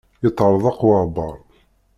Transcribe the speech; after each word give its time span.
Yeṭṭerḍeq 0.23 0.79
waεbar. 0.87 1.35